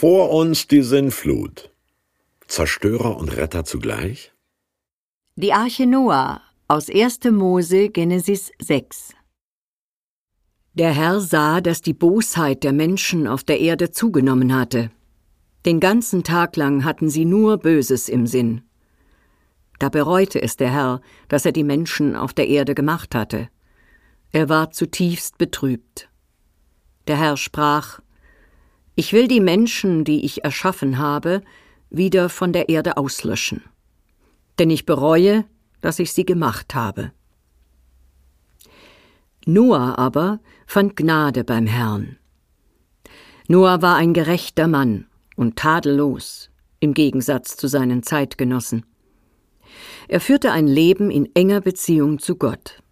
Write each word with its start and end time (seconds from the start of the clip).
Vor 0.00 0.30
uns 0.30 0.68
die 0.68 0.82
Sinnflut. 0.82 1.72
Zerstörer 2.46 3.16
und 3.16 3.36
Retter 3.36 3.64
zugleich? 3.64 4.32
Die 5.34 5.52
Arche 5.52 5.88
Noah 5.88 6.40
aus 6.68 6.88
1. 6.88 7.24
Mose 7.32 7.88
Genesis 7.88 8.52
6 8.60 9.14
Der 10.74 10.92
Herr 10.92 11.18
sah, 11.18 11.60
dass 11.60 11.80
die 11.80 11.94
Bosheit 11.94 12.62
der 12.62 12.72
Menschen 12.72 13.26
auf 13.26 13.42
der 13.42 13.58
Erde 13.58 13.90
zugenommen 13.90 14.54
hatte. 14.54 14.92
Den 15.66 15.80
ganzen 15.80 16.22
Tag 16.22 16.54
lang 16.54 16.84
hatten 16.84 17.10
sie 17.10 17.24
nur 17.24 17.58
Böses 17.58 18.08
im 18.08 18.28
Sinn. 18.28 18.62
Da 19.80 19.88
bereute 19.88 20.40
es 20.40 20.56
der 20.56 20.70
Herr, 20.70 21.00
dass 21.26 21.44
er 21.44 21.50
die 21.50 21.64
Menschen 21.64 22.14
auf 22.14 22.32
der 22.32 22.46
Erde 22.46 22.76
gemacht 22.76 23.16
hatte. 23.16 23.48
Er 24.30 24.48
war 24.48 24.70
zutiefst 24.70 25.38
betrübt. 25.38 26.08
Der 27.08 27.18
Herr 27.18 27.36
sprach 27.36 27.98
Ich 28.98 29.12
will 29.12 29.28
die 29.28 29.38
Menschen, 29.38 30.02
die 30.02 30.24
ich 30.24 30.42
erschaffen 30.42 30.98
habe, 30.98 31.42
wieder 31.88 32.28
von 32.28 32.52
der 32.52 32.68
Erde 32.68 32.96
auslöschen. 32.96 33.62
Denn 34.58 34.70
ich 34.70 34.86
bereue, 34.86 35.44
dass 35.80 36.00
ich 36.00 36.12
sie 36.12 36.24
gemacht 36.24 36.74
habe. 36.74 37.12
Noah 39.46 39.96
aber 40.00 40.40
fand 40.66 40.96
Gnade 40.96 41.44
beim 41.44 41.68
Herrn. 41.68 42.18
Noah 43.46 43.82
war 43.82 43.94
ein 43.94 44.14
gerechter 44.14 44.66
Mann 44.66 45.06
und 45.36 45.54
tadellos, 45.54 46.50
im 46.80 46.92
Gegensatz 46.92 47.56
zu 47.56 47.68
seinen 47.68 48.02
Zeitgenossen. 48.02 48.84
Er 50.08 50.20
führte 50.20 50.50
ein 50.50 50.66
Leben 50.66 51.12
in 51.12 51.32
enger 51.36 51.60
Beziehung 51.60 52.18
zu 52.18 52.34
Gott. 52.34 52.82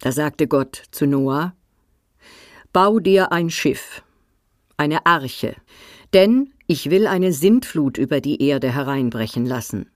Da 0.00 0.10
sagte 0.10 0.48
Gott 0.48 0.82
zu 0.90 1.06
Noah 1.06 1.54
Bau 2.72 2.98
dir 2.98 3.30
ein 3.30 3.50
Schiff, 3.50 4.02
eine 4.80 5.04
Arche, 5.04 5.54
denn 6.14 6.54
ich 6.66 6.90
will 6.90 7.06
eine 7.06 7.32
Sintflut 7.32 7.98
über 7.98 8.20
die 8.20 8.42
Erde 8.42 8.72
hereinbrechen 8.72 9.44
lassen. 9.44 9.90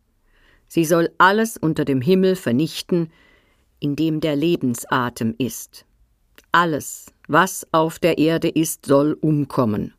Sie 0.69 0.85
soll 0.85 1.11
alles 1.19 1.57
unter 1.57 1.85
dem 1.85 2.03
Himmel 2.03 2.37
vernichten, 2.37 3.11
in 3.81 3.97
dem 3.97 4.21
der 4.21 4.37
Lebensatem 4.37 5.35
ist. 5.39 5.87
Alles, 6.53 7.07
was 7.29 7.67
auf 7.73 7.99
der 7.99 8.19
Erde 8.19 8.49
ist, 8.49 8.85
soll 8.87 9.17
umkommen. 9.21 9.95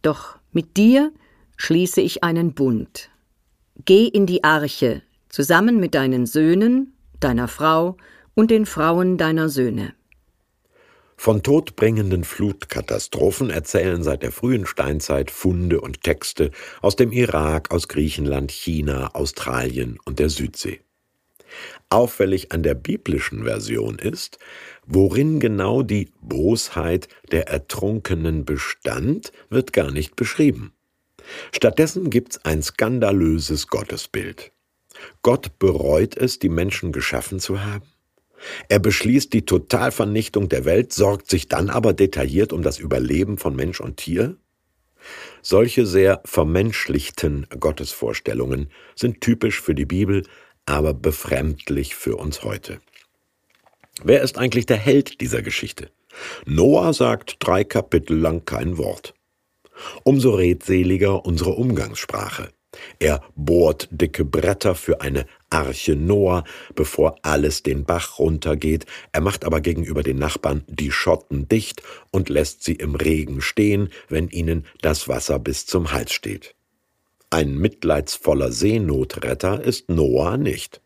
Doch 0.00 0.38
mit 0.52 0.76
dir 0.76 1.12
schließe 1.56 2.00
ich 2.00 2.22
einen 2.22 2.54
Bund. 2.54 3.10
Geh 3.84 4.06
in 4.06 4.26
die 4.26 4.44
Arche, 4.44 5.02
zusammen 5.28 5.80
mit 5.80 5.94
deinen 5.94 6.26
Söhnen, 6.26 6.94
deiner 7.18 7.48
Frau 7.48 7.96
und 8.34 8.50
den 8.50 8.64
Frauen 8.64 9.18
deiner 9.18 9.48
Söhne. 9.48 9.94
Von 11.16 11.42
todbringenden 11.42 12.24
Flutkatastrophen 12.24 13.50
erzählen 13.50 14.02
seit 14.02 14.22
der 14.22 14.32
frühen 14.32 14.66
Steinzeit 14.66 15.30
Funde 15.30 15.80
und 15.80 16.02
Texte 16.02 16.50
aus 16.82 16.94
dem 16.94 17.10
Irak, 17.10 17.70
aus 17.70 17.88
Griechenland, 17.88 18.52
China, 18.52 19.14
Australien 19.14 19.98
und 20.04 20.18
der 20.18 20.28
Südsee. 20.28 20.80
Auffällig 21.88 22.52
an 22.52 22.62
der 22.62 22.74
biblischen 22.74 23.44
Version 23.44 23.98
ist, 23.98 24.38
worin 24.86 25.40
genau 25.40 25.82
die 25.82 26.10
Bosheit 26.20 27.08
der 27.30 27.48
Ertrunkenen 27.48 28.44
bestand, 28.44 29.32
wird 29.48 29.72
gar 29.72 29.90
nicht 29.90 30.16
beschrieben. 30.16 30.72
Stattdessen 31.52 32.10
gibt's 32.10 32.44
ein 32.44 32.62
skandalöses 32.62 33.68
Gottesbild. 33.68 34.52
Gott 35.22 35.58
bereut 35.58 36.16
es, 36.16 36.38
die 36.38 36.48
Menschen 36.48 36.92
geschaffen 36.92 37.40
zu 37.40 37.64
haben. 37.64 37.86
Er 38.68 38.78
beschließt 38.78 39.32
die 39.32 39.44
Totalvernichtung 39.44 40.48
der 40.48 40.64
Welt, 40.64 40.92
sorgt 40.92 41.30
sich 41.30 41.48
dann 41.48 41.70
aber 41.70 41.92
detailliert 41.92 42.52
um 42.52 42.62
das 42.62 42.78
Überleben 42.78 43.38
von 43.38 43.56
Mensch 43.56 43.80
und 43.80 43.96
Tier? 43.96 44.36
Solche 45.42 45.86
sehr 45.86 46.20
vermenschlichten 46.24 47.46
Gottesvorstellungen 47.60 48.70
sind 48.94 49.20
typisch 49.20 49.60
für 49.60 49.74
die 49.74 49.86
Bibel, 49.86 50.24
aber 50.66 50.94
befremdlich 50.94 51.94
für 51.94 52.16
uns 52.16 52.42
heute. 52.42 52.80
Wer 54.02 54.22
ist 54.22 54.36
eigentlich 54.36 54.66
der 54.66 54.76
Held 54.76 55.20
dieser 55.20 55.42
Geschichte? 55.42 55.90
Noah 56.44 56.92
sagt 56.92 57.36
drei 57.40 57.64
Kapitel 57.64 58.18
lang 58.18 58.44
kein 58.44 58.78
Wort. 58.78 59.14
Umso 60.02 60.34
redseliger 60.34 61.24
unsere 61.24 61.50
Umgangssprache. 61.50 62.50
Er 62.98 63.22
bohrt 63.34 63.88
dicke 63.90 64.24
Bretter 64.24 64.74
für 64.74 65.00
eine 65.00 65.26
Arche 65.50 65.96
Noah, 65.96 66.44
bevor 66.74 67.16
alles 67.22 67.62
den 67.62 67.84
Bach 67.84 68.18
runtergeht. 68.18 68.86
Er 69.12 69.20
macht 69.20 69.44
aber 69.44 69.60
gegenüber 69.60 70.02
den 70.02 70.18
Nachbarn 70.18 70.64
die 70.66 70.90
Schotten 70.90 71.48
dicht 71.48 71.82
und 72.10 72.28
lässt 72.28 72.64
sie 72.64 72.74
im 72.74 72.94
Regen 72.94 73.40
stehen, 73.40 73.90
wenn 74.08 74.28
ihnen 74.28 74.66
das 74.80 75.08
Wasser 75.08 75.38
bis 75.38 75.66
zum 75.66 75.92
Hals 75.92 76.12
steht. 76.12 76.54
Ein 77.30 77.56
mitleidsvoller 77.56 78.52
Seenotretter 78.52 79.62
ist 79.62 79.88
Noah 79.88 80.36
nicht. 80.36 80.80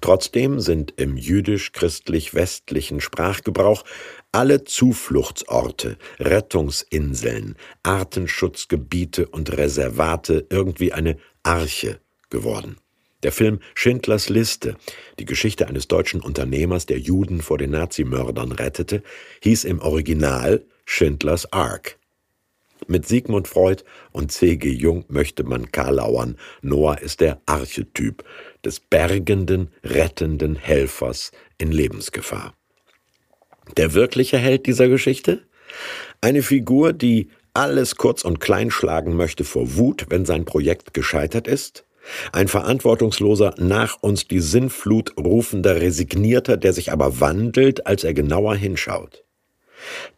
Trotzdem 0.00 0.60
sind 0.60 0.94
im 0.96 1.16
jüdisch-christlich-westlichen 1.16 3.00
Sprachgebrauch 3.00 3.84
alle 4.32 4.64
Zufluchtsorte, 4.64 5.96
Rettungsinseln, 6.18 7.56
Artenschutzgebiete 7.82 9.28
und 9.28 9.56
Reservate 9.56 10.46
irgendwie 10.50 10.92
eine 10.92 11.16
Arche 11.42 12.00
geworden. 12.30 12.76
Der 13.22 13.32
Film 13.32 13.60
Schindlers 13.74 14.28
Liste, 14.28 14.76
die 15.18 15.24
Geschichte 15.24 15.66
eines 15.66 15.88
deutschen 15.88 16.20
Unternehmers, 16.20 16.84
der 16.84 16.98
Juden 16.98 17.40
vor 17.40 17.56
den 17.56 17.70
Nazimördern 17.70 18.52
rettete, 18.52 19.02
hieß 19.42 19.64
im 19.64 19.80
Original 19.80 20.66
Schindlers 20.84 21.50
Ark. 21.50 21.98
Mit 22.86 23.06
Sigmund 23.06 23.48
Freud 23.48 23.82
und 24.12 24.32
C.G. 24.32 24.68
Jung 24.70 25.04
möchte 25.08 25.44
man 25.44 25.72
Karlauern. 25.72 26.36
Noah 26.62 26.98
ist 26.98 27.20
der 27.20 27.40
Archetyp 27.46 28.24
des 28.64 28.80
bergenden, 28.80 29.70
rettenden 29.82 30.56
Helfers 30.56 31.32
in 31.58 31.72
Lebensgefahr. 31.72 32.54
Der 33.76 33.94
wirkliche 33.94 34.38
Held 34.38 34.66
dieser 34.66 34.88
Geschichte? 34.88 35.42
Eine 36.20 36.42
Figur, 36.42 36.92
die 36.92 37.30
alles 37.54 37.96
kurz 37.96 38.24
und 38.24 38.40
klein 38.40 38.70
schlagen 38.70 39.16
möchte 39.16 39.44
vor 39.44 39.76
Wut, 39.76 40.06
wenn 40.10 40.26
sein 40.26 40.44
Projekt 40.44 40.92
gescheitert 40.92 41.46
ist? 41.46 41.86
Ein 42.32 42.48
verantwortungsloser, 42.48 43.54
nach 43.58 44.02
uns 44.02 44.28
die 44.28 44.40
Sinnflut 44.40 45.16
rufender 45.16 45.80
Resignierter, 45.80 46.56
der 46.56 46.72
sich 46.72 46.92
aber 46.92 47.20
wandelt, 47.20 47.86
als 47.86 48.04
er 48.04 48.12
genauer 48.12 48.56
hinschaut? 48.56 49.24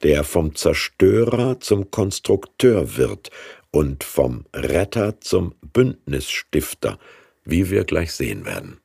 Der 0.02 0.24
vom 0.24 0.54
Zerstörer 0.54 1.60
zum 1.60 1.90
Konstrukteur 1.90 2.96
wird 2.96 3.30
und 3.70 4.04
vom 4.04 4.44
Retter 4.54 5.20
zum 5.20 5.54
Bündnisstifter, 5.60 6.98
wie 7.44 7.70
wir 7.70 7.84
gleich 7.84 8.12
sehen 8.12 8.44
werden. 8.44 8.80